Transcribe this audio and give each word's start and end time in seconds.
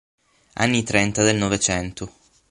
Anni 0.53 0.81
Trenta 0.81 1.21
del 1.21 1.37
Novecento. 1.37 2.11